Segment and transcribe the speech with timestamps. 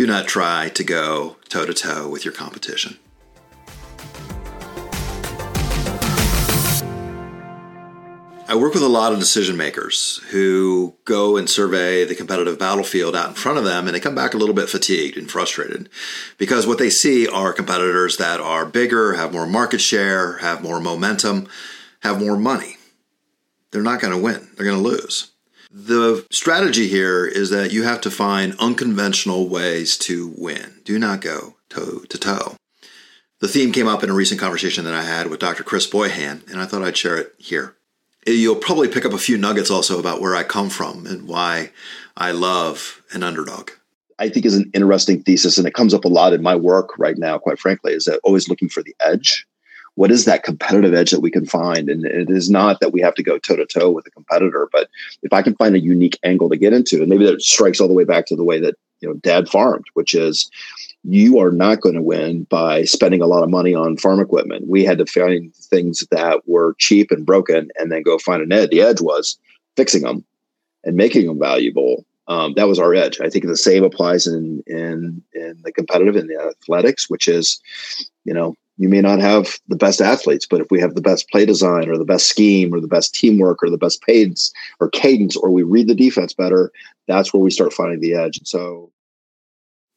[0.00, 2.96] Do not try to go toe to toe with your competition.
[8.48, 13.14] I work with a lot of decision makers who go and survey the competitive battlefield
[13.14, 15.90] out in front of them and they come back a little bit fatigued and frustrated
[16.38, 20.80] because what they see are competitors that are bigger, have more market share, have more
[20.80, 21.46] momentum,
[22.00, 22.78] have more money.
[23.70, 25.30] They're not going to win, they're going to lose.
[25.70, 30.80] The strategy here is that you have to find unconventional ways to win.
[30.84, 32.56] Do not go toe to toe.
[33.40, 35.62] The theme came up in a recent conversation that I had with Dr.
[35.62, 37.76] Chris Boyhan, and I thought I'd share it here
[38.26, 41.70] you'll probably pick up a few nuggets also about where I come from and why
[42.16, 43.70] I love an underdog.
[44.18, 46.98] I think is an interesting thesis, and it comes up a lot in my work
[46.98, 47.38] right now.
[47.38, 49.46] Quite frankly, is that always looking for the edge.
[49.96, 51.88] What is that competitive edge that we can find?
[51.88, 54.68] And it is not that we have to go toe to toe with a competitor,
[54.72, 54.88] but
[55.22, 57.88] if I can find a unique angle to get into, and maybe that strikes all
[57.88, 60.50] the way back to the way that you know Dad farmed, which is
[61.04, 64.68] you are not going to win by spending a lot of money on farm equipment.
[64.68, 68.52] We had to find things that were cheap and broken and then go find an
[68.52, 68.70] edge.
[68.70, 69.38] The edge was
[69.76, 70.24] fixing them
[70.84, 72.04] and making them valuable.
[72.28, 73.20] Um, that was our edge.
[73.20, 77.60] I think the same applies in in in the competitive in the athletics, which is,
[78.24, 81.28] you know, you may not have the best athletes, but if we have the best
[81.28, 84.88] play design or the best scheme or the best teamwork or the best pace or
[84.88, 86.72] cadence, or we read the defense better,
[87.06, 88.38] that's where we start finding the edge.
[88.38, 88.90] And so,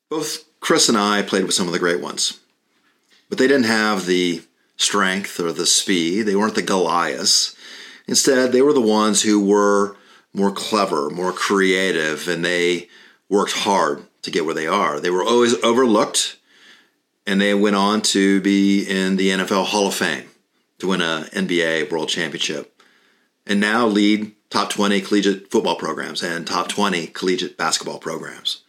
[0.10, 2.42] both Chris and I played with some of the great ones,
[3.30, 4.42] but they didn't have the
[4.76, 6.24] strength or the speed.
[6.24, 7.56] They weren't the Goliaths.
[8.06, 9.96] Instead, they were the ones who were
[10.34, 12.90] more clever, more creative, and they
[13.30, 15.00] worked hard to get where they are.
[15.00, 16.38] They were always overlooked,
[17.26, 20.26] and they went on to be in the NFL Hall of Fame
[20.80, 22.82] to win a NBA World Championship,
[23.46, 28.64] and now lead top 20 collegiate football programs and top 20 collegiate basketball programs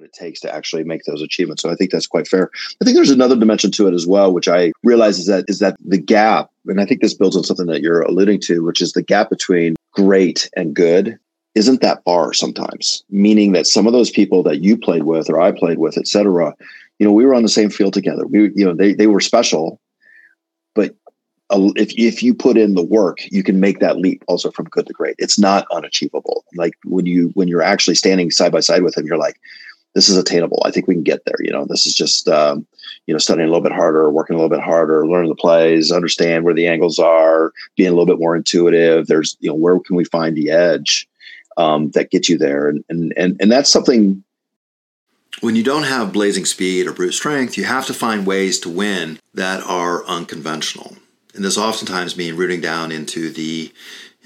[0.00, 1.62] what it takes to actually make those achievements.
[1.62, 2.50] So I think that's quite fair.
[2.80, 5.58] I think there's another dimension to it as well, which I realize is that is
[5.58, 8.80] that the gap, and I think this builds on something that you're alluding to, which
[8.80, 11.18] is the gap between great and good
[11.54, 13.04] isn't that far sometimes.
[13.10, 16.06] Meaning that some of those people that you played with or I played with, et
[16.06, 16.54] cetera,
[17.00, 18.26] you know, we were on the same field together.
[18.26, 19.80] We, you know, they they were special,
[20.74, 20.94] but
[21.50, 24.86] if if you put in the work, you can make that leap also from good
[24.86, 25.16] to great.
[25.18, 26.44] It's not unachievable.
[26.54, 29.40] Like when you when you're actually standing side by side with him, you're like,
[29.94, 30.62] this is attainable.
[30.64, 31.36] I think we can get there.
[31.40, 32.66] You know, this is just um,
[33.06, 35.90] you know studying a little bit harder, working a little bit harder, learning the plays,
[35.90, 39.06] understand where the angles are, being a little bit more intuitive.
[39.06, 41.08] There's you know where can we find the edge
[41.56, 44.22] um, that gets you there, and and and and that's something.
[45.40, 48.68] When you don't have blazing speed or brute strength, you have to find ways to
[48.68, 50.96] win that are unconventional.
[51.40, 53.72] And this oftentimes means rooting down into the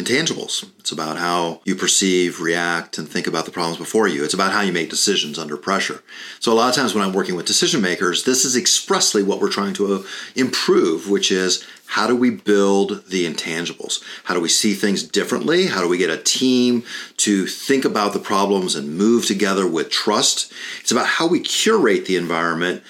[0.01, 0.69] intangibles.
[0.81, 4.25] It's about how you perceive, react, and think about the problems before you.
[4.25, 6.03] It's about how you make decisions under pressure.
[6.41, 9.41] So, a lot of times when I'm working with decision makers, this is expressly what
[9.41, 10.03] we're trying to uh,
[10.35, 14.03] improve, which is how do we build the intangibles?
[14.25, 15.69] How do we see things differently?
[15.69, 16.83] How do we get a team
[17.19, 20.53] to think about the problems and move together with trust?
[20.81, 22.83] It's about how we curate the environment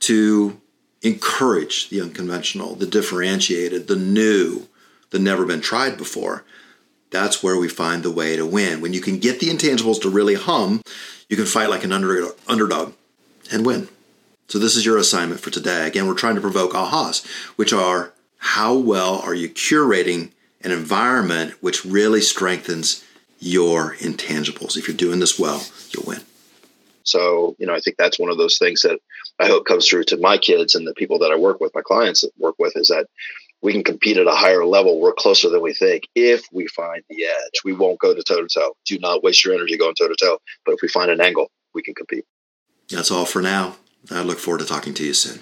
[0.00, 0.58] to
[1.02, 4.68] encourage the unconventional, the differentiated, the new
[5.10, 6.44] the never been tried before.
[7.10, 8.80] That's where we find the way to win.
[8.80, 10.82] When you can get the intangibles to really hum,
[11.28, 12.92] you can fight like an under, underdog
[13.50, 13.88] and win.
[14.48, 15.86] So, this is your assignment for today.
[15.86, 17.26] Again, we're trying to provoke ahas,
[17.56, 20.30] which are how well are you curating
[20.62, 23.04] an environment which really strengthens
[23.38, 24.76] your intangibles?
[24.76, 26.20] If you're doing this well, you'll win.
[27.04, 29.00] So, you know, I think that's one of those things that
[29.38, 31.82] I hope comes through to my kids and the people that I work with, my
[31.82, 33.06] clients that work with, is that
[33.62, 35.00] we can compete at a higher level.
[35.00, 37.60] We're closer than we think if we find the edge.
[37.64, 38.74] We won't go to toe to toe.
[38.86, 40.38] Do not waste your energy going toe to toe.
[40.64, 42.24] But if we find an angle, we can compete.
[42.88, 43.76] That's all for now.
[44.10, 45.40] I look forward to talking to you soon.